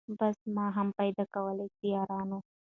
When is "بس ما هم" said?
0.19-0.87